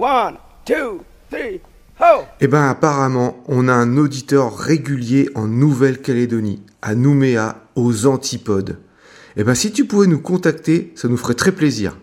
[0.00, 1.60] One, two, three,
[2.00, 2.24] ho!
[2.40, 8.78] Eh ben apparemment, on a un auditeur régulier en Nouvelle-Calédonie, à Nouméa, aux Antipodes.
[9.36, 11.98] Eh ben si tu pouvais nous contacter, ça nous ferait très plaisir.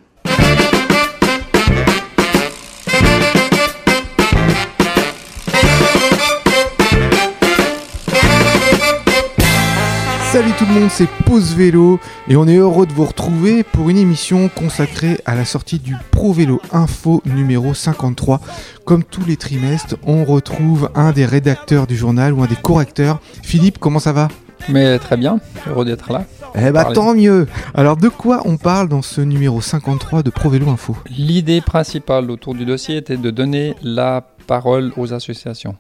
[10.58, 13.98] Tout le monde, c'est Pause Vélo et on est heureux de vous retrouver pour une
[13.98, 18.42] émission consacrée à la sortie du Pro Vélo Info numéro 53.
[18.84, 23.20] Comme tous les trimestres, on retrouve un des rédacteurs du journal ou un des correcteurs.
[23.44, 24.30] Philippe, comment ça va?
[24.68, 26.26] Mais très bien, heureux d'être là.
[26.56, 27.46] Eh bah tant mieux
[27.76, 30.98] Alors de quoi on parle dans ce numéro 53 de Pro Vélo Info?
[31.16, 35.76] L'idée principale autour du dossier était de donner la parole aux associations.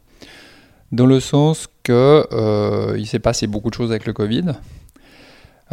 [0.91, 4.53] Dans le sens que euh, il s'est passé beaucoup de choses avec le Covid.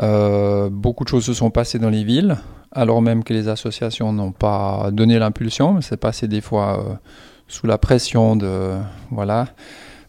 [0.03, 2.37] Euh, beaucoup de choses se sont passées dans les villes,
[2.73, 5.81] alors même que les associations n'ont pas donné l'impulsion.
[5.83, 6.95] C'est passé des fois euh,
[7.47, 8.73] sous la pression de
[9.13, 9.47] voilà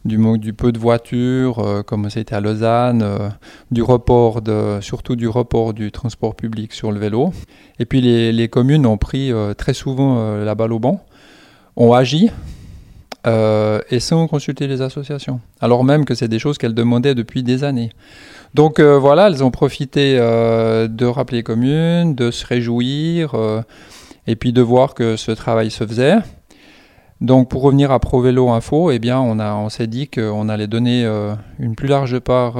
[0.05, 3.31] du, du peu de voitures, comme c'était à Lausanne,
[3.71, 4.41] du report
[4.81, 7.31] surtout du report du transport public sur le vélo.
[7.79, 11.03] Et puis les, les communes ont pris très souvent la balle au banc,
[11.75, 12.29] ont agi
[13.25, 17.41] euh, et sans consulter les associations, alors même que c'est des choses qu'elles demandaient depuis
[17.41, 17.91] des années.
[18.53, 23.35] Donc euh, voilà, elles ont profité euh, de rappeler les communes, de se réjouir,
[24.27, 26.17] et puis de voir que ce travail se faisait.
[27.19, 30.67] Donc pour revenir à Pro Vélo Info, eh bien on, on s'est dit qu'on allait
[30.67, 31.05] donner
[31.59, 32.57] une plus large part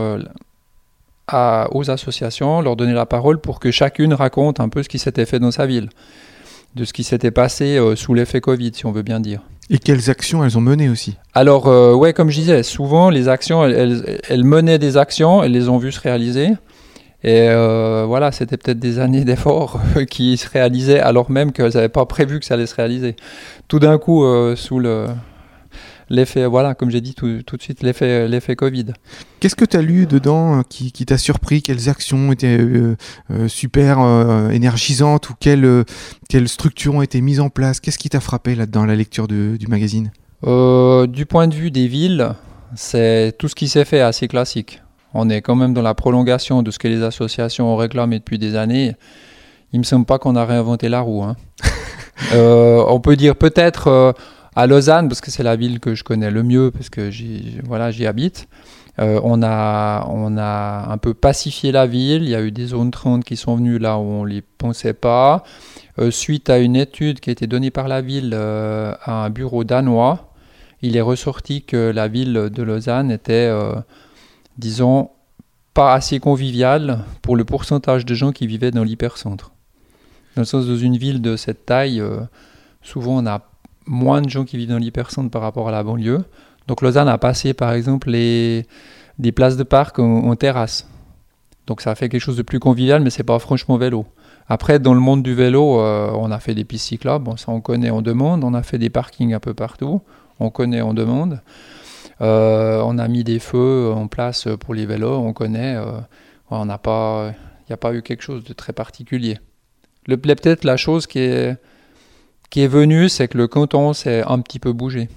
[1.71, 5.25] aux associations, leur donner la parole pour que chacune raconte un peu ce qui s'était
[5.25, 5.89] fait dans sa ville,
[6.75, 9.41] de ce qui s'était passé euh, sous l'effet Covid, si on veut bien dire.
[9.69, 13.27] Et quelles actions elles ont menées aussi Alors, euh, ouais, comme je disais, souvent les
[13.29, 16.49] actions, elles, menaient des actions, elles les ont vues se réaliser.
[17.23, 21.89] Et euh, voilà, c'était peut-être des années d'efforts qui se réalisaient alors même qu'elles n'avaient
[21.89, 23.15] pas prévu que ça allait se réaliser.
[23.67, 24.23] Tout d'un coup,
[24.55, 25.07] sous le
[26.09, 28.85] l'effet, voilà, comme j'ai dit tout, tout de suite, l'effet l'effet Covid.
[29.39, 31.61] Qu'est-ce que tu as lu dedans euh, qui, qui t'a surpris?
[31.61, 32.95] Quelles actions étaient euh,
[33.31, 35.83] euh, super euh, énergisantes ou quelles,
[36.29, 37.79] quelles structures ont été mises en place?
[37.79, 40.11] Qu'est-ce qui t'a frappé là-dedans, à la lecture de- du magazine?
[40.43, 42.29] Du point de vue des villes,
[42.75, 44.81] c'est tout ce qui s'est fait assez classique.
[45.13, 48.37] On est quand même dans la prolongation de ce que les associations ont réclamé depuis
[48.37, 48.95] des années.
[49.73, 51.23] Il me semble pas qu'on a réinventé la roue.
[51.23, 51.35] hein.
[52.33, 54.13] On peut dire peut-être
[54.55, 57.59] à Lausanne, parce que c'est la ville que je connais le mieux, parce que j'y
[57.63, 58.47] voilà, habite.
[58.99, 62.23] Euh, on, a, on a un peu pacifié la ville.
[62.23, 64.41] Il y a eu des zones 30 qui sont venues là où on ne les
[64.41, 65.43] pensait pas.
[65.99, 69.29] Euh, suite à une étude qui a été donnée par la ville euh, à un
[69.29, 70.31] bureau danois,
[70.81, 73.49] il est ressorti que la ville de Lausanne était,
[74.59, 75.09] disons,
[75.73, 79.51] pas assez conviviale pour le pourcentage de gens qui vivaient dans l'hypercentre.
[80.35, 82.03] Dans le sens, dans une ville de cette taille,
[82.83, 83.41] souvent on a
[83.85, 86.23] moins de gens qui vivent dans l'hypercentre par rapport à la banlieue.
[86.67, 88.65] Donc Lausanne a passé par exemple les,
[89.19, 90.87] des places de parc en, terrasse.
[91.67, 94.05] Donc ça a fait quelque chose de plus convivial, mais c'est pas franchement vélo.
[94.47, 97.61] Après, dans le monde du vélo, euh, on a fait des pistes cyclables, ça on
[97.61, 98.43] connaît, on demande.
[98.43, 100.01] On a fait des parkings un peu partout,
[100.39, 101.41] on connaît, on demande.
[102.21, 105.75] Euh, on a mis des feux en place pour les vélos, on connaît.
[105.75, 105.99] euh,
[106.51, 107.31] on n'a pas,
[107.61, 109.39] il n'y a pas eu quelque chose de très particulier.
[110.07, 111.57] Le, peut-être la chose qui est,
[112.55, 115.09] qui est venue, c'est que le canton s'est un petit peu bougé.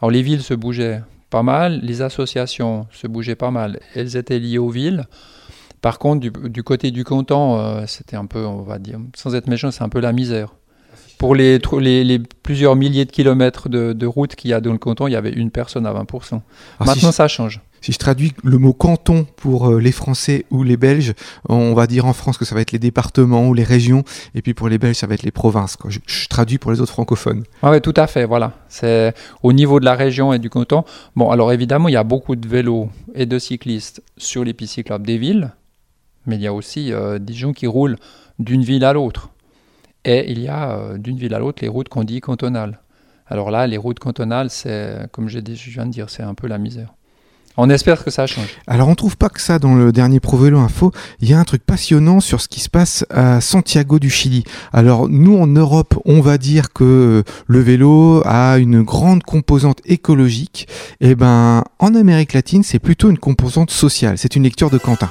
[0.00, 3.78] Alors les villes se bougeaient pas mal, les associations se bougeaient pas mal.
[3.94, 5.04] Elles étaient liées aux villes.
[5.82, 9.36] Par contre, du, du côté du canton, euh, c'était un peu, on va dire, sans
[9.36, 10.56] être méchant, c'est un peu la misère.
[11.16, 14.72] Pour les, les, les plusieurs milliers de kilomètres de, de route qu'il y a dans
[14.72, 15.94] le canton, il y avait une personne à 20%.
[15.94, 16.42] Alors, si,
[16.80, 17.60] Maintenant, ça change.
[17.84, 21.12] Si je traduis le mot canton pour euh, les Français ou les Belges,
[21.50, 24.40] on va dire en France que ça va être les départements ou les régions, et
[24.40, 25.76] puis pour les Belges, ça va être les provinces.
[25.88, 27.44] Je, traduis pour les autres francophones.
[27.60, 28.54] Ah ouais, tout à fait, voilà.
[28.70, 29.12] C'est
[29.42, 30.84] au niveau de la région et du canton.
[31.14, 34.76] Bon, alors évidemment, il y a beaucoup de vélos et de cyclistes sur les pistes
[34.76, 35.52] cyclables des villes,
[36.24, 37.98] mais il y a aussi euh, des gens qui roulent
[38.38, 39.28] d'une ville à l'autre.
[40.06, 42.80] Et il y a euh, d'une ville à l'autre les routes qu'on dit cantonales.
[43.26, 46.56] Alors là, les routes cantonales, c'est, comme je viens de dire, c'est un peu la
[46.56, 46.94] misère.
[47.56, 48.48] On espère que ça change.
[48.66, 50.90] Alors on trouve pas que ça dans le dernier Pro Vélo Info,
[51.20, 54.42] il y a un truc passionnant sur ce qui se passe à Santiago du Chili.
[54.72, 60.66] Alors nous en Europe, on va dire que le vélo a une grande composante écologique,
[61.00, 64.18] et ben en Amérique latine, c'est plutôt une composante sociale.
[64.18, 65.10] C'est une lecture de Quentin.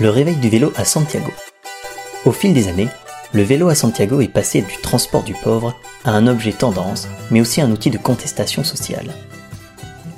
[0.00, 1.30] Le réveil du vélo à Santiago.
[2.24, 2.88] Au fil des années,
[3.32, 5.74] le vélo à Santiago est passé du transport du pauvre
[6.04, 9.14] à un objet tendance, mais aussi un outil de contestation sociale.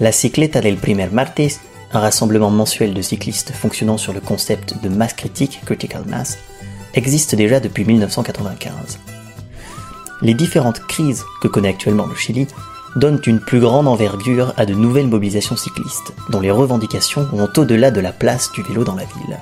[0.00, 1.60] La Cicleta del Primer Martes,
[1.92, 6.38] un rassemblement mensuel de cyclistes fonctionnant sur le concept de masse critique, critical mass,
[6.94, 8.98] existe déjà depuis 1995.
[10.22, 12.46] Les différentes crises que connaît actuellement le Chili
[12.96, 17.90] donnent une plus grande envergure à de nouvelles mobilisations cyclistes, dont les revendications vont au-delà
[17.90, 19.38] de la place du vélo dans la ville.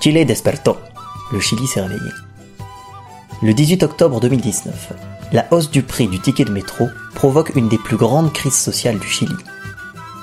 [0.00, 0.76] Chile despertó.
[1.32, 2.10] Le Chili s'est réveillé.
[3.42, 4.92] Le 18 octobre 2019,
[5.32, 8.98] la hausse du prix du ticket de métro provoque une des plus grandes crises sociales
[8.98, 9.34] du Chili.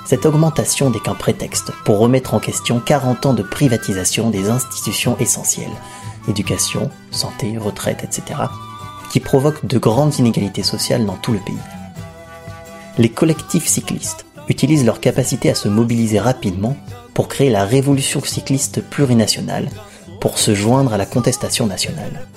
[0.05, 5.17] Cette augmentation n'est qu'un prétexte pour remettre en question 40 ans de privatisation des institutions
[5.19, 5.71] essentielles,
[6.27, 8.41] éducation, santé, retraite, etc.,
[9.11, 11.55] qui provoquent de grandes inégalités sociales dans tout le pays.
[12.97, 16.77] Les collectifs cyclistes utilisent leur capacité à se mobiliser rapidement
[17.13, 19.69] pour créer la révolution cycliste plurinationale,
[20.21, 22.27] pour se joindre à la contestation nationale.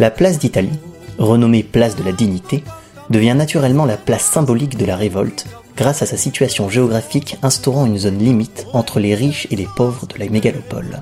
[0.00, 0.80] La place d'Italie,
[1.18, 2.64] renommée place de la dignité,
[3.10, 5.46] devient naturellement la place symbolique de la révolte
[5.76, 10.06] grâce à sa situation géographique instaurant une zone limite entre les riches et les pauvres
[10.06, 11.00] de la mégalopole.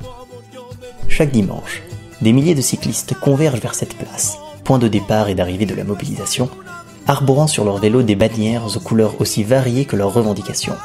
[1.08, 1.82] Chaque dimanche,
[2.22, 5.84] des milliers de cyclistes convergent vers cette place, point de départ et d'arrivée de la
[5.84, 6.50] mobilisation,
[7.06, 10.76] arborant sur leur vélo des bannières aux couleurs aussi variées que leurs revendications.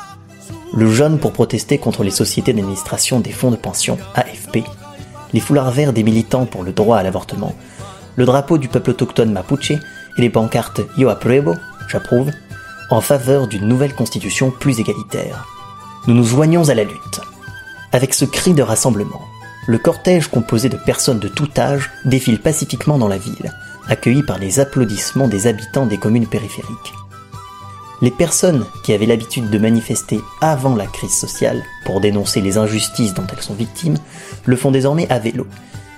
[0.76, 4.64] Le jaune pour protester contre les sociétés d'administration des fonds de pension, AFP,
[5.34, 7.56] les foulards verts des militants pour le droit à l'avortement,
[8.16, 9.82] le drapeau du peuple autochtone mapuche et
[10.22, 11.56] les pancartes Yo apruebo,
[11.88, 12.32] j'approuve,
[12.90, 15.48] en faveur d'une nouvelle constitution plus égalitaire.
[16.08, 17.22] Nous nous joignons à la lutte.
[17.92, 19.22] Avec ce cri de rassemblement,
[19.68, 23.54] le cortège composé de personnes de tout âge défile pacifiquement dans la ville,
[23.88, 26.94] accueilli par les applaudissements des habitants des communes périphériques.
[28.02, 33.14] Les personnes qui avaient l'habitude de manifester avant la crise sociale pour dénoncer les injustices
[33.14, 33.98] dont elles sont victimes
[34.46, 35.48] le font désormais à vélo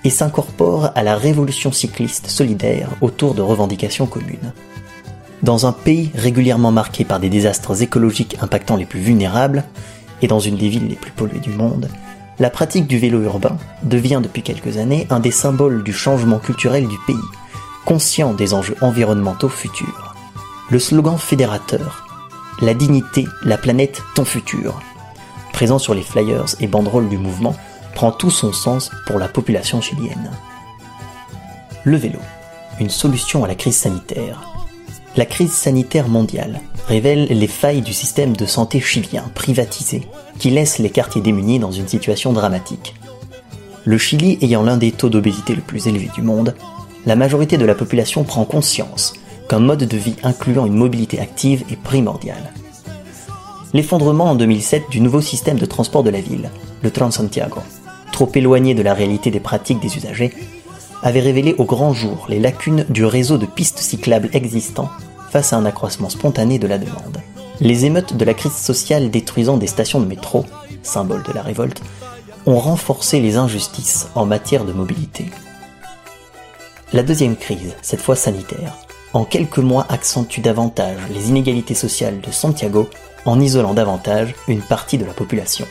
[0.04, 4.54] et s'incorporent à la révolution cycliste solidaire autour de revendications communes.
[5.42, 9.64] Dans un pays régulièrement marqué par des désastres écologiques impactant les plus vulnérables,
[10.22, 11.90] et dans une des villes les plus polluées du monde,
[12.40, 16.88] la pratique du vélo urbain devient depuis quelques années un des symboles du changement culturel
[16.88, 17.16] du pays,
[17.86, 20.05] conscient des enjeux environnementaux futurs.
[20.72, 22.08] Le slogan fédérateur
[22.60, 24.82] La dignité, la planète, ton futur,
[25.54, 27.56] présent sur les flyers et banderoles du mouvement,
[27.94, 30.32] prend tout son sens pour la population chilienne.
[31.84, 32.18] Le vélo,
[32.80, 34.42] une solution à la crise sanitaire.
[35.16, 40.08] La crise sanitaire mondiale révèle les failles du système de santé chilien privatisé
[40.40, 42.96] qui laisse les quartiers démunis dans une situation dramatique.
[43.84, 46.56] Le Chili ayant l'un des taux d'obésité le plus élevé du monde,
[47.06, 49.14] la majorité de la population prend conscience
[49.50, 52.54] qu'un mode de vie incluant une mobilité active est primordial.
[53.74, 56.50] L'effondrement en 2007 du nouveau système de transport de la ville,
[56.82, 57.62] le Transantiago,
[58.12, 60.34] trop éloigné de la réalité des pratiques des usagers,
[61.04, 64.90] avait révélé au grand jour les lacunes du réseau de pistes cyclables existant
[65.30, 67.22] face à un accroissement spontané de la demande.
[67.60, 70.46] Les émeutes de la crise sociale détruisant des stations de métro,
[70.82, 71.82] symbole de la révolte,
[72.46, 75.26] ont renforcé les injustices en matière de mobilité.
[76.94, 78.78] La deuxième crise, cette fois sanitaire,
[79.16, 82.88] en quelques mois accentue davantage les inégalités sociales de Santiago
[83.26, 85.66] en isolant davantage une partie de la population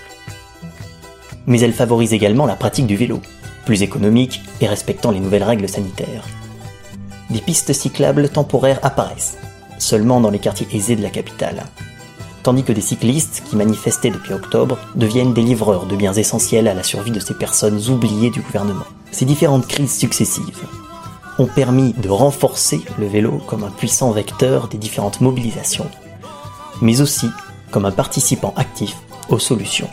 [1.46, 3.20] mais elle favorise également la pratique du vélo,
[3.64, 6.24] plus économique et respectant les nouvelles règles sanitaires.
[7.30, 9.38] Des pistes cyclables temporaires apparaissent,
[9.78, 11.64] seulement dans les quartiers aisés de la capitale,
[12.42, 16.74] tandis que des cyclistes qui manifestaient depuis octobre deviennent des livreurs de biens essentiels à
[16.74, 18.84] la survie de ces personnes oubliées du gouvernement.
[19.10, 20.66] Ces différentes crises successives
[21.38, 25.90] ont permis de renforcer le vélo comme un puissant vecteur des différentes mobilisations,
[26.80, 27.28] mais aussi
[27.70, 28.96] comme un participant actif
[29.28, 29.88] aux solutions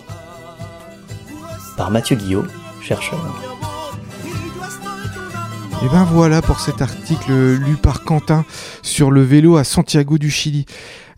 [1.77, 2.45] par Mathieu Guillot,
[2.81, 3.19] chercheur.
[5.83, 8.45] Et ben voilà pour cet article lu par Quentin
[8.83, 10.67] sur le vélo à Santiago du Chili.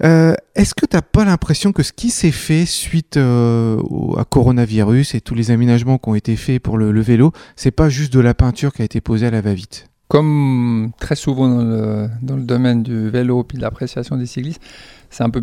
[0.03, 4.17] Euh, Est-ce que tu n'as pas l'impression que ce qui s'est fait suite euh, au,
[4.17, 7.71] à coronavirus et tous les aménagements qui ont été faits pour le, le vélo, c'est
[7.71, 9.89] pas juste de la peinture qui a été posée à la va-vite?
[10.07, 14.61] Comme très souvent dans le, domaine du vélo et de l'appréciation des cyclistes,
[15.09, 15.41] c'est un peu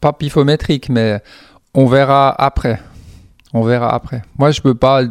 [0.00, 1.20] pas pifométrique, mais
[1.74, 2.80] on verra après.
[3.52, 4.22] On verra après.
[4.38, 5.02] Moi, je peux pas.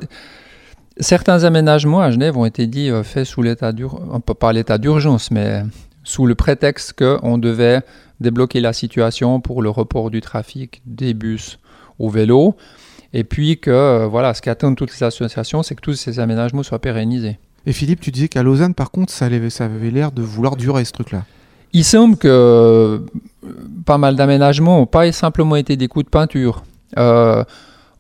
[1.00, 5.30] Certains aménagements à Genève ont été dit euh, faits sous l'état d'urgence, pas l'état d'urgence,
[5.30, 5.64] mais
[6.04, 7.82] sous le prétexte qu'on devait
[8.22, 11.60] débloquer la situation pour le report du trafic des bus
[12.00, 12.56] au vélo.
[13.14, 16.64] Et puis que, euh, voilà, ce qu'attendent toutes les associations, c'est que tous ces aménagements
[16.64, 17.40] soient pérennisés.
[17.66, 20.92] Et Philippe, tu disais qu'à Lausanne, par contre, ça avait, l'air de vouloir durer ce
[20.92, 21.24] truc-là.
[21.74, 23.00] Il semble que euh,
[23.86, 26.64] pas mal d'aménagements n'ont pas simplement été des coups de peinture.
[26.98, 27.44] Euh,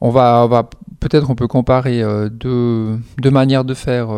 [0.01, 0.69] on va,
[0.99, 2.99] peut-être on peut comparer euh, deux,
[3.31, 4.09] manières de faire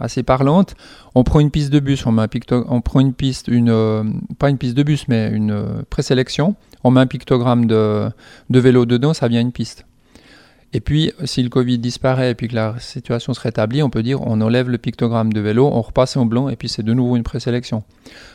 [0.00, 0.74] assez parlantes.
[1.14, 4.20] On prend une piste de bus, on, met un picto on prend une piste, une,
[4.38, 6.56] pas une piste de bus, mais une présélection.
[6.82, 8.10] On met un pictogramme de,
[8.50, 9.86] de vélo dedans, ça vient une piste.
[10.74, 14.02] Et puis, si le Covid disparaît et puis que la situation se rétablit, on peut
[14.02, 16.92] dire on enlève le pictogramme de vélo, on repasse en blanc et puis c'est de
[16.92, 17.84] nouveau une présélection.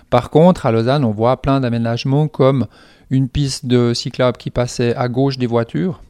[0.09, 2.67] Par contre, à Lausanne, on voit plein d'aménagements comme
[3.09, 6.01] une piste de cyclable qui passait à gauche des voitures.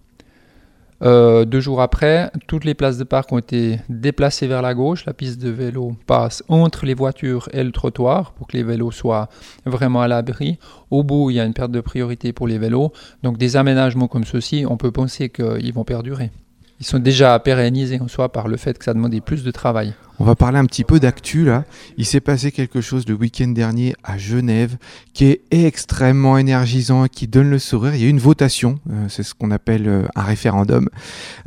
[1.01, 5.05] Euh, deux jours après, toutes les places de parc ont été déplacées vers la gauche.
[5.05, 8.91] La piste de vélo passe entre les voitures et le trottoir pour que les vélos
[8.91, 9.29] soient
[9.65, 10.57] vraiment à l'abri.
[10.91, 12.91] Au bout, il y a une perte de priorité pour les vélos.
[13.23, 16.31] Donc des aménagements comme ceux-ci, on peut penser qu'ils vont perdurer.
[16.79, 19.93] Ils sont déjà pérennisés en soi par le fait que ça demandait plus de travail.
[20.17, 21.65] On va parler un petit peu d'actu là.
[21.97, 24.77] Il s'est passé quelque chose le week-end dernier à Genève
[25.13, 27.95] qui est extrêmement énergisant et qui donne le sourire.
[27.95, 30.89] Il y a eu une votation, euh, c'est ce qu'on appelle euh, un référendum,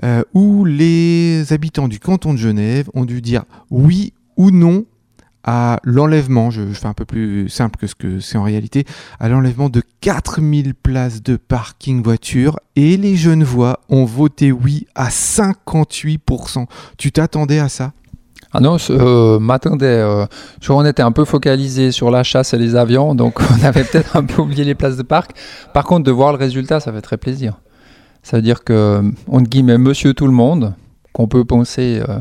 [0.05, 4.85] euh, où les habitants du canton de Genève ont dû dire oui ou non
[5.45, 8.85] à l'enlèvement, je, fais un peu plus simple que ce que c'est en réalité,
[9.19, 15.09] à l'enlèvement de 4000 places de parking voiture et les Genevois ont voté oui à
[15.09, 16.67] 58%.
[16.99, 17.93] Tu t'attendais à ça?
[18.55, 19.87] Ah non, euh, m'attendais.
[19.87, 20.27] Euh,
[20.69, 24.17] on était un peu focalisé sur la chasse et les avions, donc on avait peut-être
[24.17, 25.33] un peu oublié les places de parc.
[25.73, 27.55] Par contre, de voir le résultat, ça fait très plaisir.
[28.23, 30.75] Ça veut dire que, entre guillemets, monsieur tout le monde,
[31.13, 32.19] qu'on peut penser euh,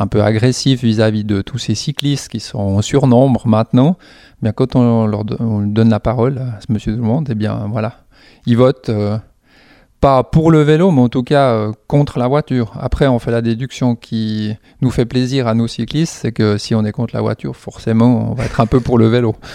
[0.00, 4.52] un peu agressif vis-à-vis de tous ces cyclistes qui sont en surnombre maintenant, eh bien
[4.52, 8.00] quand on leur donne la parole à ce monsieur tout le monde, eh bien voilà,
[8.46, 9.18] ils votent euh,
[10.00, 12.72] pas pour le vélo, mais en tout cas euh, contre la voiture.
[12.78, 16.74] Après, on fait la déduction qui nous fait plaisir à nos cyclistes, c'est que si
[16.74, 19.34] on est contre la voiture, forcément, on va être un peu pour le vélo.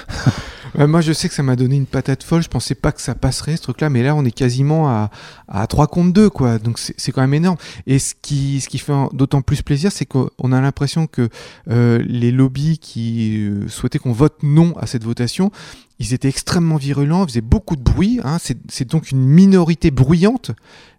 [0.80, 2.42] moi, je sais que ça m'a donné une patate folle.
[2.42, 5.10] Je pensais pas que ça passerait ce truc-là, mais là, on est quasiment à,
[5.48, 6.60] à 3 contre 2, quoi.
[6.60, 7.58] Donc, c'est quand même énorme.
[7.88, 11.30] Et ce qui, ce qui fait d'autant plus plaisir, c'est qu'on a l'impression que
[11.70, 15.52] euh, les lobbies qui euh, souhaitaient qu'on vote non à cette votation,
[16.00, 18.20] ils étaient extrêmement virulents, faisaient beaucoup de bruit.
[18.24, 18.38] Hein.
[18.40, 20.52] C'est donc une minorité bruyante,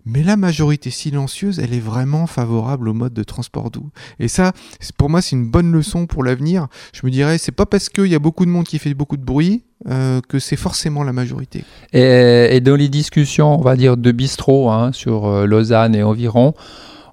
[0.07, 3.91] mais la majorité silencieuse, elle est vraiment favorable au mode de transport doux.
[4.21, 4.53] Et ça,
[4.97, 6.69] pour moi, c'est une bonne leçon pour l'avenir.
[6.93, 9.17] Je me dirais, c'est pas parce qu'il y a beaucoup de monde qui fait beaucoup
[9.17, 11.65] de bruit euh, que c'est forcément la majorité.
[11.93, 16.55] Et, dans les discussions, on va dire, de bistrot hein, sur euh, Lausanne et environ,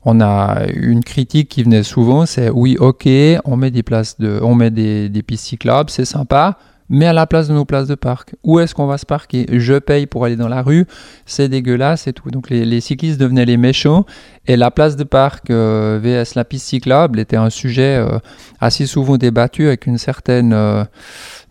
[0.03, 3.07] on a une critique qui venait souvent, c'est oui, ok,
[3.45, 6.57] on met des places on met des pistes cyclables, c'est sympa,
[6.91, 8.35] mais à la place de nos places de parc.
[8.43, 9.47] Où est-ce qu'on va se parquer?
[9.49, 10.85] Je paye pour aller dans la rue,
[11.25, 12.29] c'est dégueulasse et tout.
[12.29, 14.05] Donc les, cyclistes devenaient les méchants
[14.45, 18.19] et la place de parc euh, vs la piste cyclable était un sujet euh,
[18.59, 20.83] assez souvent débattu avec une certaine, euh,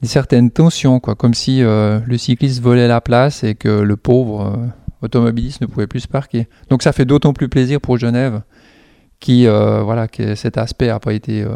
[0.03, 4.69] une certaine tension, quoi, comme si le cycliste volait la place et que le pauvre
[5.01, 6.49] automobiliste ne pouvait plus se parquer.
[6.69, 8.43] Donc ça fait d'autant plus plaisir pour Genève
[9.21, 11.47] qui, voilà, que cet aspect n'a pas été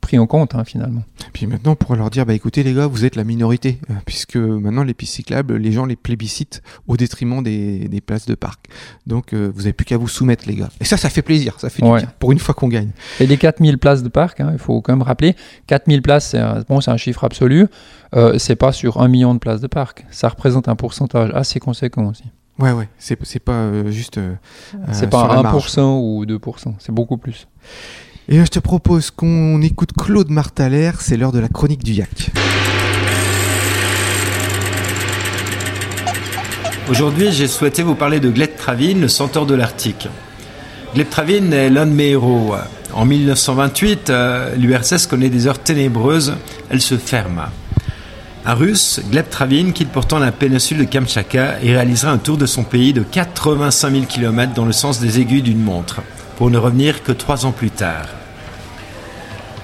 [0.00, 1.02] pris en compte hein, finalement.
[1.32, 4.36] Puis maintenant, pour leur dire, bah écoutez les gars, vous êtes la minorité, euh, puisque
[4.36, 8.66] maintenant les pistes cyclables, les gens les plébiscitent au détriment des, des places de parc.
[9.06, 10.68] Donc euh, vous n'avez plus qu'à vous soumettre les gars.
[10.80, 12.90] Et ça, ça fait plaisir, ça fait du bien, pour une fois qu'on gagne.
[13.20, 16.38] Et les 4000 places de parc, hein, il faut quand même rappeler, 4000 places, c'est
[16.38, 17.66] un, bon, un chiffre absolu,
[18.14, 21.60] euh, c'est pas sur un million de places de parc, ça représente un pourcentage assez
[21.60, 22.24] conséquent aussi.
[22.58, 24.20] Ouais, ouais, c'est pas juste.
[24.92, 27.48] c'est pas 1% ou 2%, c'est beaucoup plus.
[28.28, 32.30] Et je te propose qu'on écoute Claude Martaler, c'est l'heure de la chronique du yak.
[36.88, 40.08] Aujourd'hui, j'ai souhaité vous parler de Gleb Travin, le centaure de l'Arctique.
[40.94, 42.54] Gleb Travin est l'un de mes héros.
[42.92, 46.34] En 1928, euh, l'URSS connaît des heures ténébreuses,
[46.70, 47.42] elle se ferme.
[48.46, 52.46] Un russe, Gleb Travin quitte pourtant la péninsule de Kamchatka et réalisera un tour de
[52.46, 56.02] son pays de 85 000 km dans le sens des aiguilles d'une montre
[56.42, 58.06] pour ne revenir que trois ans plus tard.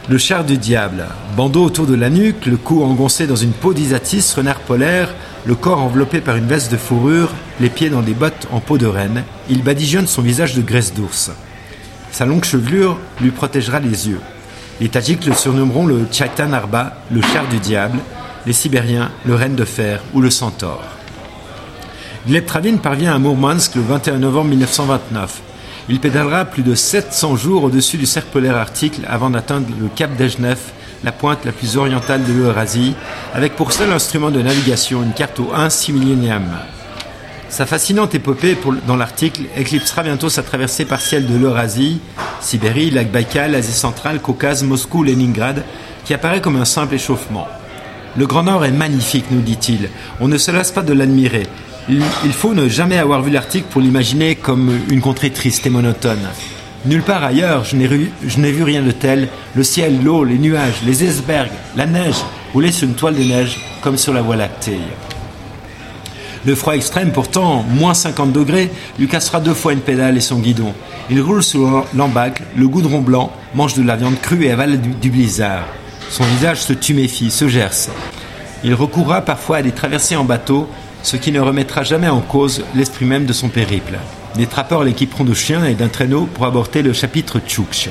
[0.08, 1.06] Le char du diable,
[1.36, 5.12] bandeau autour de la nuque, le cou engoncé dans une peau d'isatis, renard polaire,
[5.44, 8.78] le corps enveloppé par une veste de fourrure, les pieds dans des bottes en peau
[8.78, 11.32] de renne, il badigeonne son visage de graisse d'ours.
[12.12, 14.20] Sa longue chevelure lui protégera les yeux.
[14.80, 17.98] Les Tadjiks le surnommeront le Chaitan Arba, le char du diable,
[18.46, 20.84] les Sibériens le renne de fer ou le centaure.
[22.28, 25.42] Gleb Travin parvient à Mourmansk le 21 novembre 1929.
[25.90, 30.14] Il pédalera plus de 700 jours au-dessus du cercle polaire arctique avant d'atteindre le cap
[30.16, 30.58] d'Ejnev,
[31.02, 32.94] la pointe la plus orientale de l'Eurasie,
[33.32, 36.50] avec pour seul instrument de navigation une carte au 1 6 millionième.
[37.48, 42.00] Sa fascinante épopée dans l'Arctique éclipsera bientôt sa traversée partielle de l'Eurasie,
[42.42, 45.64] Sibérie, lac Baïkal, Asie centrale, Caucase, Moscou, Leningrad,
[46.04, 47.48] qui apparaît comme un simple échauffement.
[48.18, 49.88] Le Grand Nord est magnifique, nous dit-il.
[50.20, 51.46] On ne se lasse pas de l'admirer.
[51.90, 56.20] Il faut ne jamais avoir vu l'Arctique pour l'imaginer comme une contrée triste et monotone.
[56.84, 59.28] Nulle part ailleurs, je n'ai vu rien de tel.
[59.54, 62.16] Le ciel, l'eau, les nuages, les icebergs, la neige,
[62.52, 64.78] roulés sur une toile de neige comme sur la voie lactée.
[66.44, 70.38] Le froid extrême, pourtant, moins 50 degrés, lui cassera deux fois une pédale et son
[70.38, 70.72] guidon.
[71.10, 74.90] Il roule sous l'embâcle, le goudron blanc, mange de la viande crue et avale du,
[74.90, 75.64] du blizzard.
[76.10, 77.90] Son visage se tuméfie, se gerce.
[78.62, 80.68] Il recourra parfois à des traversées en bateau,
[81.02, 83.98] ce qui ne remettra jamais en cause l'esprit même de son périple.
[84.36, 87.88] Des trappeurs l'équiperont de chiens et d'un traîneau pour aborder le chapitre Tchoukch.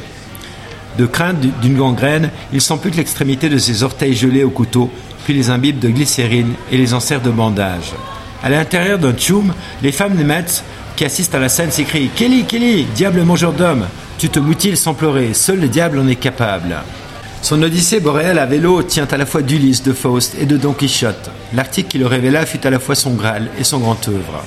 [0.98, 4.90] De crainte d'une gangrène, il s'ampute l'extrémité de ses orteils gelés au couteau,
[5.26, 7.94] puis les imbibe de glycérine et les enserre de bandage.
[8.44, 10.64] À l'intérieur d'un tchoum, les femmes des Metz
[10.96, 13.86] qui assistent à la scène s'écrient Kelly, Kelly, diable mangeur d'hommes,
[14.18, 16.76] tu te moutiles sans pleurer, seul le diable en est capable.
[17.44, 20.74] Son Odyssée boréale à vélo tient à la fois d'Ulysse, de Faust et de Don
[20.74, 21.30] Quichotte.
[21.54, 24.44] L'article qui le révéla fut à la fois son Graal et son grand œuvre.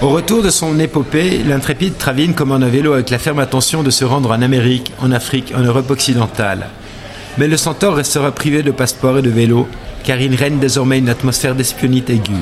[0.00, 3.90] Au retour de son épopée, l'intrépide Travine commande un vélo avec la ferme intention de
[3.90, 6.68] se rendre en Amérique, en Afrique, en Europe occidentale.
[7.36, 9.68] Mais le centaure restera privé de passeport et de vélo,
[10.02, 12.32] car il règne désormais une atmosphère d'espionnite aiguë.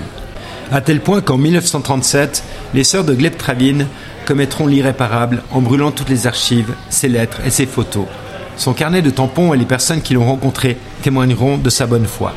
[0.70, 3.88] À tel point qu'en 1937, les sœurs de Gleb Travine
[4.24, 8.06] commettront l'irréparable en brûlant toutes les archives, ses lettres et ses photos.
[8.56, 12.34] Son carnet de tampons et les personnes qui l'ont rencontré témoigneront de sa bonne foi.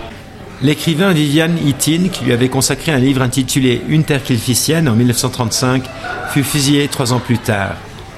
[0.63, 5.83] L'écrivain Viviane Itin, qui lui avait consacré un livre intitulé Une terre kilficienne en 1935,
[6.29, 7.77] fut fusillé trois ans plus tard.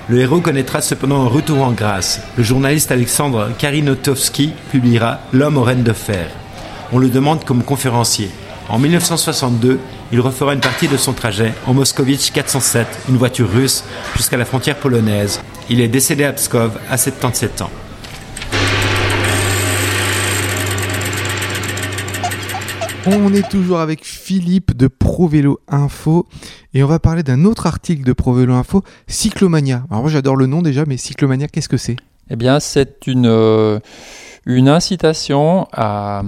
[0.09, 2.21] Le héros connaîtra cependant un retour en grâce.
[2.35, 6.27] Le journaliste Alexandre Karinotowski publiera L'homme aux rênes de fer.
[6.91, 8.29] On le demande comme conférencier.
[8.67, 9.79] En 1962,
[10.11, 13.85] il refera une partie de son trajet en Moscovitch 407, une voiture russe,
[14.17, 15.39] jusqu'à la frontière polonaise.
[15.69, 17.71] Il est décédé à Pskov à 77 ans.
[23.05, 26.25] On est toujours avec Philippe de ProVélo Info
[26.73, 29.83] et on va parler d'un autre article de ProVélo Info, Cyclomania.
[29.89, 31.97] Alors moi j'adore le nom déjà, mais Cyclomania, qu'est-ce que c'est?
[32.29, 33.79] Eh bien, c'est une, euh,
[34.47, 36.23] incitation à,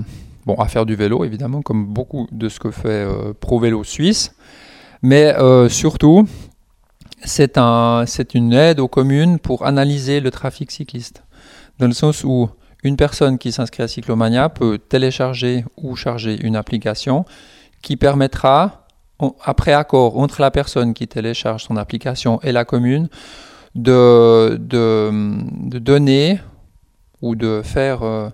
[0.68, 4.36] faire du vélo, évidemment, comme beaucoup de ce que fait euh, ProVélo Suisse.
[5.02, 6.28] Mais euh, surtout,
[7.24, 8.04] c'est un,
[8.34, 11.24] une aide aux communes pour analyser le trafic cycliste.
[11.80, 12.50] Dans le sens où
[12.86, 17.26] une personne qui s'inscrit à Cyclomania peut télécharger ou charger une application
[17.82, 18.88] qui permettra,
[19.44, 23.10] après accord entre la personne qui télécharge son application et la commune,
[23.74, 26.40] de, de, donner
[27.24, 28.30] ou de faire, euh,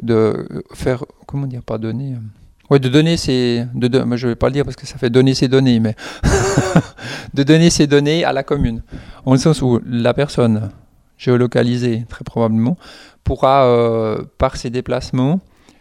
[0.00, 4.36] de faire, comment dire, pas donner, euh, ouais, de donner ses, de, je ne vais
[4.36, 5.96] pas le dire parce que ça fait donner ses données, mais
[7.34, 8.82] de donner ses données à la commune,
[9.26, 10.70] en le sens où la personne
[11.18, 12.78] géolocalisée, très probablement,
[13.24, 15.40] pourra, euh, par ses déplacements,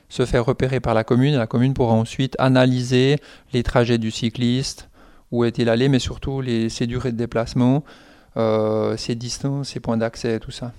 [0.09, 1.35] se faire repérer par la commune.
[1.35, 3.17] La commune pourra ensuite analyser
[3.53, 4.89] les trajets du cycliste,
[5.31, 7.83] où est-il allé, mais surtout les, ses durées de déplacement,
[8.35, 10.73] euh, ses distances, ses points d'accès, tout ça.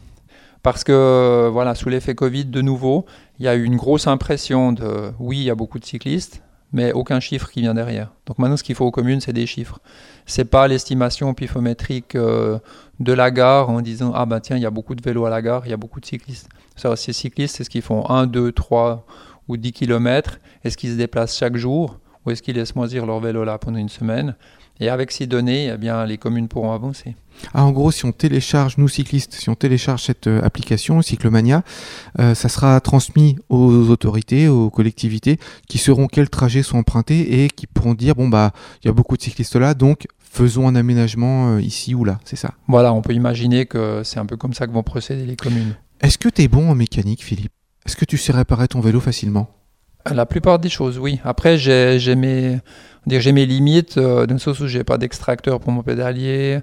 [0.63, 3.07] Parce que, voilà, sous l'effet Covid, de nouveau,
[3.39, 6.43] il y a eu une grosse impression de oui, il y a beaucoup de cyclistes,
[6.73, 8.13] mais aucun chiffre qui vient derrière.
[8.27, 9.79] Donc maintenant, ce qu'il faut aux communes, c'est des chiffres.
[10.27, 12.59] C'est pas l'estimation pifométrique euh,
[13.01, 15.31] de la gare en disant ah ben tiens, il y a beaucoup de vélos à
[15.31, 16.49] la gare, il y a beaucoup de cyclistes.
[16.77, 19.07] Ça, ces cyclistes, c'est ce qu'ils font 1, 2, 3
[19.49, 20.39] ou 10 km.
[20.65, 23.79] Est-ce qu'ils se déplacent chaque jour ou est-ce qu'ils laissent moisir leur vélo là pendant
[23.79, 24.37] une semaine?
[24.81, 27.17] Et avec ces données, eh bien, les communes pourront avancer.
[27.55, 31.63] Ah, en gros, si on télécharge, nous cyclistes, si on télécharge cette euh, application, Cyclomania,
[32.19, 37.49] euh, ça sera transmis aux autorités, aux collectivités, qui sauront quels trajets sont empruntés et
[37.49, 40.75] qui pourront dire, bon, bah, il y a beaucoup de cyclistes là, donc faisons un
[40.75, 42.55] aménagement euh, ici ou là, c'est ça.
[42.67, 45.75] Voilà, on peut imaginer que c'est un peu comme ça que vont procéder les communes.
[46.01, 47.53] Est-ce que tu es bon en mécanique, Philippe?
[47.87, 49.49] Est-ce que tu sais réparer ton vélo facilement?
[50.15, 51.21] La plupart des choses, oui.
[51.25, 52.61] Après, j'ai mes,
[53.07, 56.61] mes limites, euh, dans le sens où j'ai pas d'extracteur pour mon pédalier,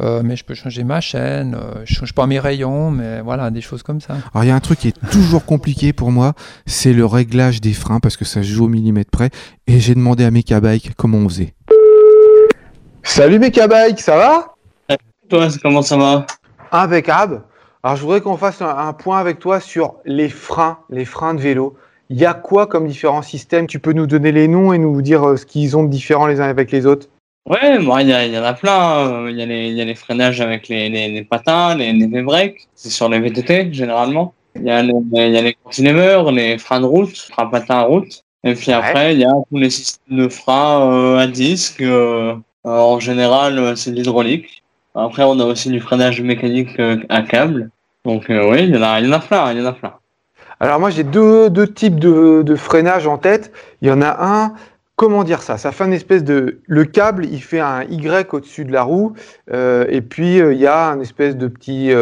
[0.00, 3.50] euh, mais je peux changer ma chaîne, euh, je change pas mes rayons, mais voilà,
[3.50, 4.14] des choses comme ça.
[4.32, 6.34] Alors, il y a un truc qui est toujours compliqué pour moi,
[6.66, 9.30] c'est le réglage des freins, parce que ça joue au millimètre près,
[9.66, 11.54] et j'ai demandé à Mecabike comment on faisait.
[13.02, 14.54] Salut Mecabike, ça va?
[15.28, 16.26] Toi, comment ça va?
[16.72, 17.42] Impeccable.
[17.82, 21.34] Alors, je voudrais qu'on fasse un, un, point avec toi sur les freins, les freins
[21.34, 21.76] de vélo.
[22.12, 23.68] Il y a quoi comme différents systèmes?
[23.68, 26.26] Tu peux nous donner les noms et nous dire euh, ce qu'ils ont de différent
[26.26, 27.06] les uns avec les autres?
[27.48, 29.28] Ouais, moi, il y, y, en a plein.
[29.30, 31.92] Il y a les, il y a les freinages avec les, les, les patins, les,
[31.92, 32.66] les breaks.
[32.74, 34.34] C'est sur les VTT, généralement.
[34.56, 37.78] Il y a les, il y a les cantilevers, les freins de route, freins patins
[37.78, 38.24] à route.
[38.42, 39.14] Et puis après, ouais.
[39.14, 41.80] il y a tous les systèmes de freins euh, à disque.
[41.80, 44.64] Euh, en général, c'est de l'hydraulique.
[44.96, 47.70] Après, on a aussi du freinage mécanique euh, à câble.
[48.04, 49.72] Donc oui, il y, en a, il y en a plein, il y en a
[49.72, 49.94] plein.
[50.60, 53.52] Alors moi, j'ai deux, deux types de, de, freinage en tête.
[53.82, 54.52] Il y en a un,
[54.96, 55.58] comment dire ça?
[55.58, 56.60] Ça fait une espèce de...
[56.66, 59.14] Le câble, il fait un Y au-dessus de la roue.
[59.52, 61.92] Euh, et puis, il y a un espèce de petit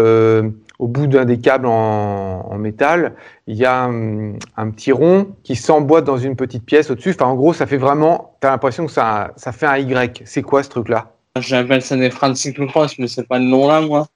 [0.79, 3.15] au bout d'un des câbles en, métal,
[3.47, 7.11] il y a un, petit rond qui s'emboîte dans une petite pièce au-dessus.
[7.11, 10.23] Enfin, en gros, ça fait vraiment, tu as l'impression que ça, ça fait un Y.
[10.25, 11.13] C'est quoi ce truc-là?
[11.39, 14.07] J'appelle ça des freins de cyclocross, mais c'est pas le nom là, moi.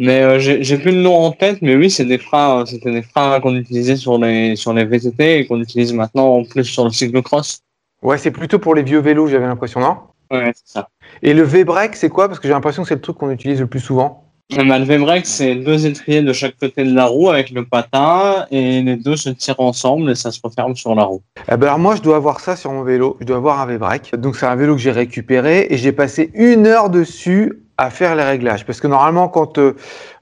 [0.00, 3.02] Mais euh, j'ai plus le nom en tête, mais oui, c'est des freins, c'était des
[3.02, 6.84] freins qu'on utilisait sur les sur les VTT et qu'on utilise maintenant en plus sur
[6.84, 7.62] le cyclocross.
[8.00, 9.96] Ouais, c'est plutôt pour les vieux vélos, j'avais l'impression, non?
[10.30, 10.88] Ouais, c'est ça.
[11.20, 12.28] Et le V-brake, c'est quoi?
[12.28, 14.24] Parce que j'ai l'impression que c'est le truc qu'on utilise le plus souvent.
[14.56, 18.46] Bah, le V-brake, c'est deux étriers de chaque côté de la roue avec le patin
[18.52, 21.22] et les deux se tirent ensemble et ça se referme sur la roue.
[21.50, 23.16] Eh ben alors moi, je dois avoir ça sur mon vélo.
[23.20, 24.14] Je dois avoir un V-brake.
[24.16, 28.14] Donc c'est un vélo que j'ai récupéré et j'ai passé une heure dessus à faire
[28.16, 28.66] les réglages.
[28.66, 29.74] Parce que normalement, quand euh,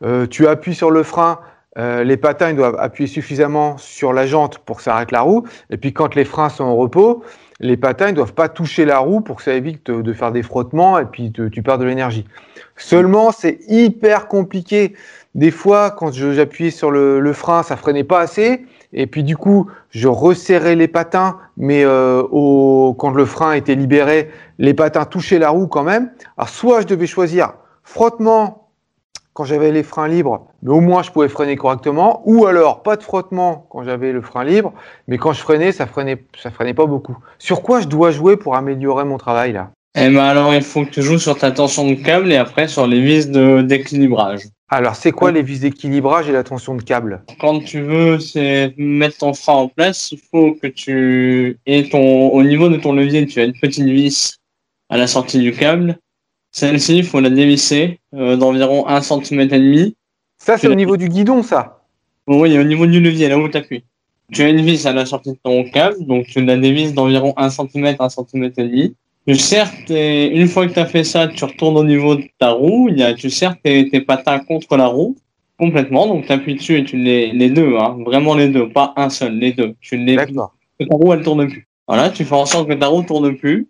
[0.05, 1.40] euh, tu appuies sur le frein,
[1.79, 5.45] euh, les patins doivent appuyer suffisamment sur la jante pour que ça arrête la roue.
[5.71, 7.25] Et puis quand les freins sont au repos,
[7.59, 10.42] les patins ne doivent pas toucher la roue pour que ça évite de faire des
[10.42, 12.27] frottements et puis tu perds de l'énergie.
[12.77, 14.95] Seulement, c'est hyper compliqué.
[15.35, 18.66] Des fois, quand j'appuyais sur le, frein, ça freinait pas assez.
[18.97, 22.23] Et puis du coup, je resserrais les patins, mais euh,
[22.99, 26.11] quand le frein était libéré, les patins touchaient la roue quand même.
[26.39, 27.53] Alors soit je devais choisir
[27.85, 28.71] frottement
[29.35, 32.97] quand j'avais les freins libres, mais au moins je pouvais freiner correctement, ou alors pas
[32.97, 34.73] de frottement quand j'avais le frein libre,
[35.09, 37.19] mais quand je freinais, ça freinait, ça freinait pas beaucoup.
[37.39, 39.73] Sur quoi je dois jouer pour améliorer mon travail là?
[39.95, 42.67] Eh ben alors il faut que tu joues sur ta tension de câble et après
[42.67, 44.45] sur les vis d'équilibrage.
[44.69, 47.23] Alors c'est quoi les vis d'équilibrage et la tension de câble?
[47.39, 48.19] Quand tu veux
[48.77, 52.93] mettre ton frein en place, il faut que tu aies ton au niveau de ton
[52.93, 54.39] levier, tu as une petite vis
[54.89, 55.99] à la sortie du câble
[56.57, 59.95] celle-ci, il faut la dévisser euh, d'environ 1 cm et demi.
[60.39, 61.85] Ça, c'est au niveau du guidon, ça?
[62.27, 63.85] Oui, au niveau du levier, là où tu appuies.
[64.33, 67.35] Tu as une vis à la sortie de ton câble, donc tu la dévisses d'environ
[67.37, 68.97] 1 cm, 1 cm et demi.
[69.27, 72.51] Tu serres une fois que tu as fait ça, tu retournes au niveau de ta
[72.51, 75.17] roue, il y a, tu serres tes, patins contre la roue
[75.59, 78.93] complètement, donc tu appuies dessus et tu les, les deux, hein, vraiment les deux, pas
[78.97, 79.75] un seul, les deux.
[79.81, 80.55] Tu les D'accord.
[80.79, 81.67] ta roue elle tourne plus.
[81.89, 83.69] Voilà, tu fais en sorte que ta roue tourne plus.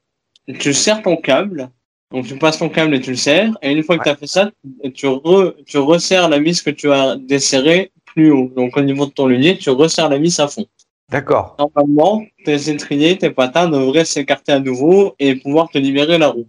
[0.59, 1.71] Tu serres ton câble
[2.13, 3.57] donc tu passes ton câble et tu le serres.
[3.63, 4.51] Et une fois que tu as fait ça,
[4.95, 5.07] tu,
[5.67, 8.51] tu resserres la vis que tu as desserrée plus haut.
[8.55, 10.67] Donc au niveau de ton levier, tu resserres la vis à fond.
[11.11, 11.57] D'accord.
[11.59, 16.47] Normalement, tes étriers, tes patins devraient s'écarter à nouveau et pouvoir te libérer la roue.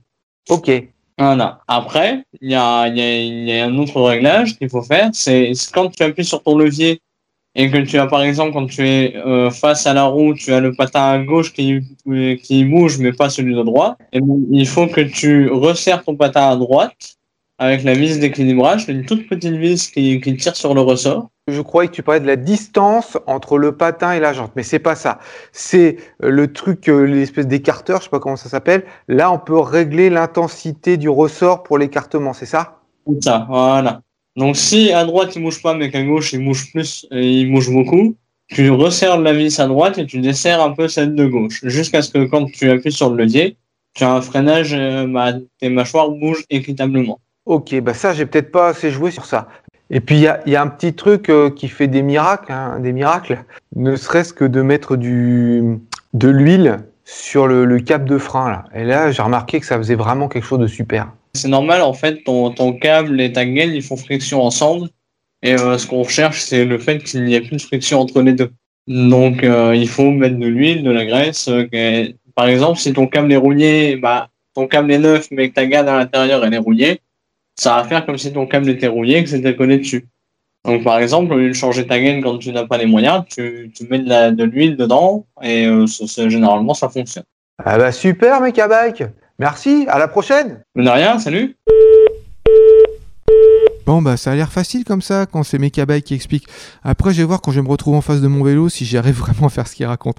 [0.50, 0.72] Ok.
[1.20, 1.62] Voilà.
[1.68, 5.10] Après, il y a, y a un autre réglage qu'il faut faire.
[5.14, 7.02] C'est quand tu appuies sur ton levier
[7.58, 10.54] et que tu as par exemple quand tu es euh, face à la roue, tu
[10.54, 11.82] as le patin à gauche qui,
[12.44, 14.20] qui bouge mais pas celui de droite, et
[14.52, 17.17] il faut que tu resserres ton patin à droite
[17.60, 21.30] avec la vis d'équilibrage, une toute petite vis qui, qui, tire sur le ressort.
[21.48, 24.64] Je croyais que tu parlais de la distance entre le patin et la jante, mais
[24.64, 25.20] c'est pas ça.
[25.52, 28.84] C'est euh, le truc, euh, l'espèce d'écarteur, je sais pas comment ça s'appelle.
[29.08, 32.82] Là, on peut régler l'intensité du ressort pour l'écartement, c'est ça?
[33.08, 34.02] C'est ça, voilà.
[34.36, 37.52] Donc si à droite il bouge pas mais qu'à gauche il bouge plus et il
[37.52, 38.16] bouge beaucoup,
[38.50, 42.04] tu resserres la vis à droite et tu desserres un peu celle de gauche jusqu'à
[42.04, 43.58] ce que quand tu appuies sur le levier,
[43.96, 47.20] tu as un freinage, euh, bah, tes mâchoires bougent équitablement.
[47.48, 49.48] Ok, bah ça j'ai peut-être pas assez joué sur ça.
[49.90, 52.92] Et puis il y a, un petit truc euh, qui fait des miracles, hein, des
[52.92, 53.40] miracles,
[53.76, 55.80] ne serait-ce que de mettre du
[56.14, 58.66] de l'huile sur le, le cap de frein là.
[58.76, 61.08] Et là j'ai remarqué que ça faisait vraiment quelque chose de super.
[61.36, 64.90] C'est normal, en fait, ton, ton câble et ta gaine, ils font friction ensemble.
[65.44, 68.22] Et euh, ce qu'on recherche, c'est le fait qu'il n'y ait plus de friction entre
[68.22, 68.52] les deux.
[68.88, 71.50] Donc, euh, il faut mettre de l'huile, de la graisse.
[72.36, 75.66] Par exemple, si ton câble est rouillé, bah, ton câble est neuf, mais que ta
[75.68, 77.02] gaine à l'intérieur, elle est rouillée,
[77.60, 80.08] ça va faire comme si ton câble était rouillé et que c'était collé dessus.
[80.66, 83.24] Donc, par exemple, au lieu de changer ta gaine quand tu n'as pas les moyens,
[83.30, 85.68] tu, tu mets de l'huile dedans et
[86.28, 87.24] généralement, ça fonctionne.
[87.64, 89.04] Ah bah super, mec à bike
[89.40, 90.64] Merci, à la prochaine.
[90.76, 91.56] De rien, salut.
[93.86, 96.46] Bon bah ça a l'air facile comme ça quand c'est Mekabai qui explique.
[96.84, 98.84] Après je vais voir quand je vais me retrouver en face de mon vélo si
[98.84, 100.18] j'arrive vraiment à faire ce qu'il raconte.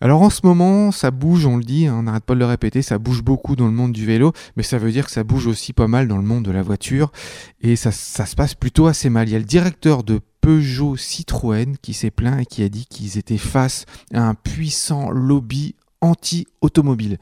[0.00, 2.46] Alors en ce moment, ça bouge, on le dit, hein, on n'arrête pas de le
[2.46, 5.24] répéter, ça bouge beaucoup dans le monde du vélo, mais ça veut dire que ça
[5.24, 7.12] bouge aussi pas mal dans le monde de la voiture,
[7.62, 9.28] et ça, ça se passe plutôt assez mal.
[9.28, 12.86] Il y a le directeur de Peugeot Citroën qui s'est plaint et qui a dit
[12.86, 17.18] qu'ils étaient face à un puissant lobby anti-automobile.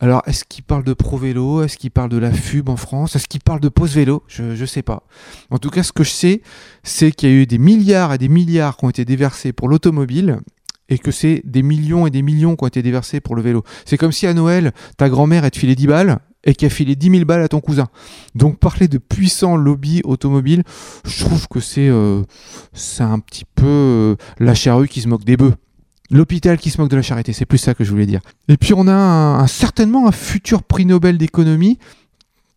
[0.00, 1.62] Alors, est-ce qu'il parle de Pro Vélo?
[1.62, 3.16] Est-ce qu'il parle de la FUB en France?
[3.16, 4.22] Est-ce qu'il parle de Pause Vélo?
[4.28, 5.02] Je ne sais pas.
[5.50, 6.42] En tout cas, ce que je sais,
[6.84, 9.68] c'est qu'il y a eu des milliards et des milliards qui ont été déversés pour
[9.68, 10.40] l'automobile
[10.88, 13.62] et que c'est des millions et des millions qui ont été déversés pour le vélo.
[13.84, 16.96] C'est comme si à Noël, ta grand-mère, elle te filait 10 balles et qu'elle filé
[16.96, 17.88] 10 000 balles à ton cousin.
[18.34, 20.62] Donc parler de puissant lobby automobile,
[21.04, 22.22] je trouve que c'est euh,
[23.00, 25.54] un petit peu euh, la charrue qui se moque des bœufs.
[26.10, 28.20] L'hôpital qui se moque de la charité, c'est plus ça que je voulais dire.
[28.48, 31.78] Et puis on a certainement un futur prix Nobel d'économie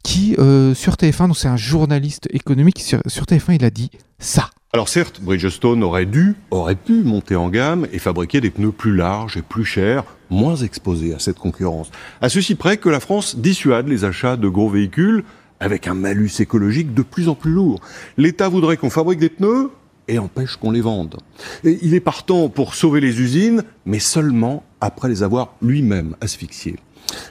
[0.03, 3.91] qui, euh, sur TF1, donc c'est un journaliste économique, sur, sur TF1, il a dit
[4.19, 4.49] ça.
[4.73, 8.95] Alors certes, Bridgestone aurait dû, aurait pu monter en gamme et fabriquer des pneus plus
[8.95, 11.91] larges et plus chers, moins exposés à cette concurrence.
[12.21, 15.25] À ceci près que la France dissuade les achats de gros véhicules
[15.59, 17.81] avec un malus écologique de plus en plus lourd.
[18.15, 19.71] L'État voudrait qu'on fabrique des pneus
[20.07, 21.17] et empêche qu'on les vende.
[21.65, 26.77] Il est partant pour sauver les usines, mais seulement après les avoir lui-même asphyxiées.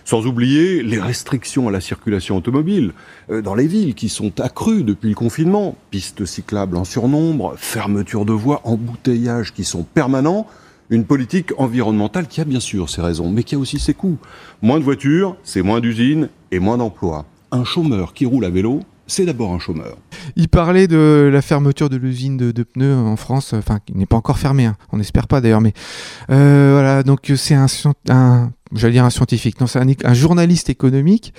[0.04, 2.92] Sans oublier les restrictions à la circulation automobile
[3.30, 5.76] euh, dans les villes qui sont accrues depuis le confinement.
[5.90, 10.46] Pistes cyclables en surnombre, fermeture de voies, embouteillages qui sont permanents.
[10.90, 14.18] Une politique environnementale qui a bien sûr ses raisons, mais qui a aussi ses coûts.
[14.60, 17.26] Moins de voitures, c'est moins d'usines et moins d'emplois.
[17.52, 19.96] Un chômeur qui roule à vélo, c'est d'abord un chômeur.
[20.36, 24.16] Il parlait de la fermeture de l'usine de, pneus en France, enfin qui n'est pas
[24.16, 24.76] encore fermée, hein.
[24.92, 25.72] on n'espère pas d'ailleurs, mais
[26.30, 27.66] euh, voilà, donc c'est un
[28.74, 31.32] j'allais dire un scientifique, non, c'est un, un, journaliste économique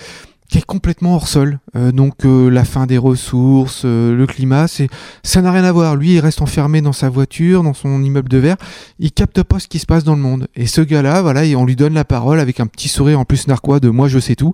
[0.52, 1.60] qui est complètement hors sol.
[1.78, 4.90] Euh, donc euh, la fin des ressources, euh, le climat, c'est
[5.24, 5.96] ça n'a rien à voir.
[5.96, 8.58] Lui, il reste enfermé dans sa voiture, dans son immeuble de verre.
[9.00, 10.50] Il capte pas ce qui se passe dans le monde.
[10.56, 13.48] Et ce gars-là, voilà, on lui donne la parole avec un petit sourire en plus
[13.48, 14.54] narquois de moi je sais tout.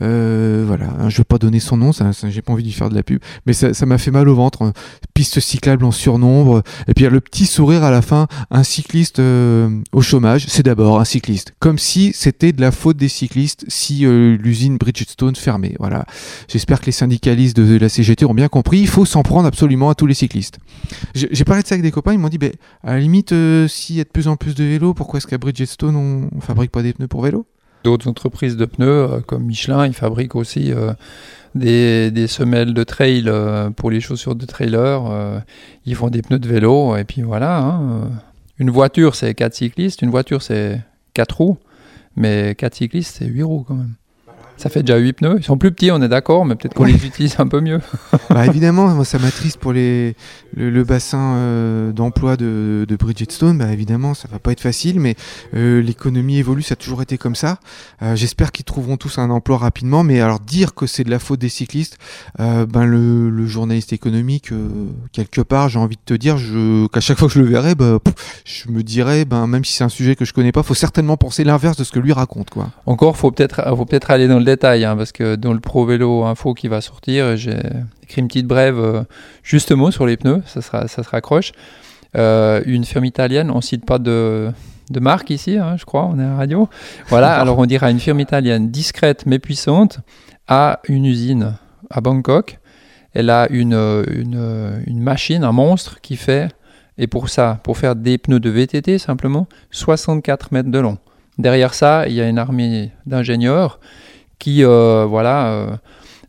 [0.00, 3.04] Voilà, je vais pas donner son nom, ça, j'ai pas envie d'y faire de la
[3.04, 4.72] pub, mais ça, ça m'a fait mal au ventre.
[5.14, 10.00] Piste cyclable en surnombre, et puis le petit sourire à la fin, un cycliste au
[10.00, 11.54] chômage, c'est d'abord un cycliste.
[11.60, 15.74] Comme si c'était de la faute des cyclistes si l'usine Bridgestone fermée.
[15.78, 16.04] Voilà.
[16.48, 18.80] J'espère que les syndicalistes de la CGT ont bien compris.
[18.80, 20.58] Il faut s'en prendre absolument à tous les cyclistes.
[21.14, 22.12] J'ai parlé de ça avec des copains.
[22.12, 22.48] Ils m'ont dit, bah,
[22.82, 25.26] à la limite, euh, s'il y a de plus en plus de vélos, pourquoi est-ce
[25.26, 27.46] qu'à Bridgestone on, on fabrique pas des pneus pour vélo?
[27.84, 30.92] D'autres entreprises de pneus, euh, comme Michelin, ils fabriquent aussi euh,
[31.54, 33.30] des, semelles de trail
[33.76, 35.42] pour les chaussures de trailer.
[35.84, 36.96] Ils font des pneus de vélo.
[36.96, 37.58] Et puis voilà.
[37.58, 38.10] Hein.
[38.58, 40.02] Une voiture, c'est 4 cyclistes.
[40.02, 40.80] Une voiture, c'est
[41.14, 41.58] 4 roues.
[42.16, 43.94] Mais 4 cyclistes, c'est 8 roues quand même.
[44.56, 45.36] Ça fait déjà 8 pneus.
[45.38, 46.92] Ils sont plus petits, on est d'accord, mais peut-être qu'on Ouais.
[46.92, 47.80] les utilise un peu mieux.
[48.30, 50.16] bah évidemment, moi ça m'attriste pour les,
[50.56, 53.58] le, le bassin euh, d'emploi de, de Bridgestone.
[53.58, 55.14] Bah évidemment, ça va pas être facile, mais
[55.54, 57.58] euh, l'économie évolue, ça a toujours été comme ça.
[58.02, 60.02] Euh, J'espère qu'ils trouveront tous un emploi rapidement.
[60.02, 61.98] Mais alors dire que c'est de la faute des cyclistes,
[62.38, 64.50] ben le, le journaliste économique,
[65.12, 66.36] quelque part, j'ai envie de te dire,
[66.92, 68.14] qu'à chaque fois que je le verrai, bah, pff,
[68.44, 71.16] je me dirais, ben même si c'est un sujet que je connais pas, faut certainement
[71.16, 72.70] penser l'inverse de ce que lui raconte, quoi.
[72.86, 75.84] Encore, faut peut-être faut peut-être aller dans le détail, hein, parce que dans le Pro
[75.84, 77.58] Vélo Info qui va sortir, j'ai
[78.02, 79.02] écrit une petite brève euh,
[79.42, 81.52] justement sur les pneus, ça, sera, ça se raccroche.
[82.16, 84.50] Euh, une firme italienne, on cite pas de,
[84.90, 86.68] de marque ici, hein, je crois, on est à la radio.
[87.08, 90.00] Voilà, alors on dira une firme italienne discrète mais puissante
[90.48, 91.54] a une usine
[91.90, 92.58] à Bangkok.
[93.12, 96.48] Elle a une, une, une machine, un monstre qui fait,
[96.98, 100.98] et pour ça, pour faire des pneus de VTT simplement, 64 mètres de long.
[101.38, 103.78] Derrière ça, il y a une armée d'ingénieurs
[104.38, 105.76] qui, euh, voilà, euh,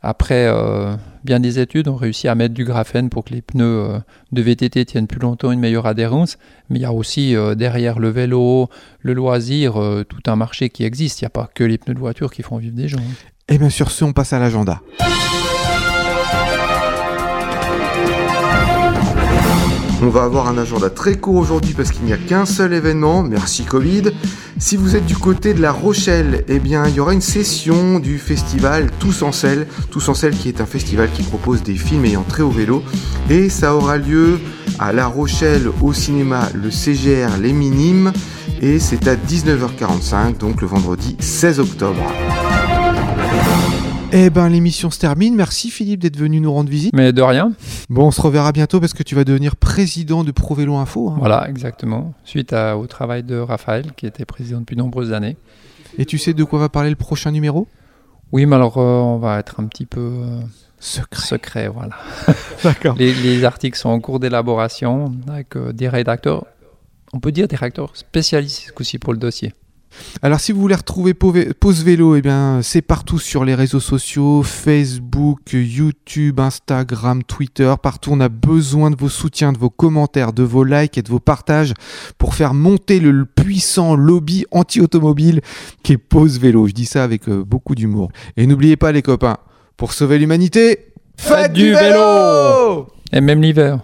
[0.02, 4.02] après euh, bien des études, ont réussi à mettre du graphène pour que les pneus
[4.32, 6.38] de VTT tiennent plus longtemps, une meilleure adhérence.
[6.70, 8.70] Mais il y a aussi derrière le vélo,
[9.02, 9.74] le loisir,
[10.08, 11.22] tout un marché qui existe.
[11.22, 13.00] Il n'y a pas que les pneus de voiture qui font vivre des gens.
[13.50, 14.82] Et bien sur ce, on passe à l'agenda.
[20.02, 23.24] On va avoir un agenda très court aujourd'hui parce qu'il n'y a qu'un seul événement,
[23.24, 24.04] merci Covid.
[24.60, 27.98] Si vous êtes du côté de La Rochelle, eh bien il y aura une session
[27.98, 31.76] du festival Tous en selle, Tous en selle qui est un festival qui propose des
[31.76, 32.84] films ayant trait au vélo
[33.32, 34.40] et ça aura lieu
[34.78, 38.14] à La Rochelle au cinéma le CGR Les Minimes
[38.62, 42.04] et c'est à 19h45 donc le vendredi 16 octobre.
[44.14, 45.36] Eh ben l'émission se termine.
[45.36, 46.94] Merci Philippe d'être venu nous rendre visite.
[46.96, 47.52] Mais de rien.
[47.90, 51.10] Bon, on se reverra bientôt parce que tu vas devenir président de Pro Vélo Info.
[51.10, 51.16] hein.
[51.20, 52.14] Voilà, exactement.
[52.24, 55.36] Suite à- au travail de Raphaël, qui était président depuis de nombreuses années.
[55.98, 57.68] Et tu sais de quoi va parler le prochain numéro?
[58.32, 60.40] Oui, mais alors euh, on va être un petit peu euh,
[60.80, 61.22] Secret.
[61.26, 61.92] secret, voilà.
[62.64, 62.96] D'accord.
[62.98, 66.46] Les, les articles sont en cours d'élaboration avec euh, des rédacteurs,
[67.14, 69.54] on peut dire des rédacteurs spécialistes ce coup-ci pour le dossier.
[70.22, 73.80] Alors si vous voulez retrouver Pau- Pause Vélo, eh bien c'est partout sur les réseaux
[73.80, 80.34] sociaux, Facebook, YouTube, Instagram, Twitter, partout on a besoin de vos soutiens, de vos commentaires,
[80.34, 81.74] de vos likes et de vos partages
[82.18, 85.42] pour faire monter le puissant lobby anti-automobile
[85.84, 86.68] qui est Pause Vélo.
[86.68, 88.10] Je dis ça avec euh, beaucoup d'humour.
[88.38, 89.38] Et n'oubliez pas les copains,
[89.78, 93.80] pour sauver l'humanité, faites, Faites du vélo vélo Et même l'hiver.